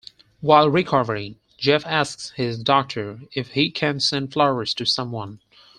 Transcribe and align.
While 0.39 0.67
recovering, 0.71 1.35
Jeff 1.59 1.85
asks 1.85 2.31
his 2.31 2.57
doctor 2.57 3.19
if 3.35 3.49
he 3.49 3.69
can 3.69 3.99
send 3.99 4.33
flowers 4.33 4.73
to 4.73 4.83
someone. 4.87 5.41